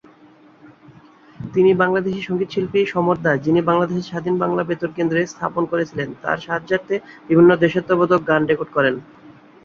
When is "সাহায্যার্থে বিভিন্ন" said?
6.45-7.51